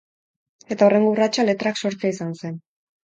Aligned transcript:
Eta 0.75 0.87
hurrengo 0.87 1.11
urratsa 1.17 1.45
letrak 1.49 1.81
sortzea 1.85 2.15
izan 2.19 2.33
zen. 2.41 2.57